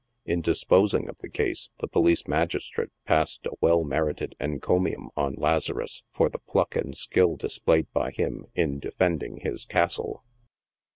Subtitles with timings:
[0.25, 6.01] In disposing of the case, the police magistrate passed a well merited encomium on Lazarus
[6.11, 10.23] for the pluck and skill displayed by him in defending his" castle."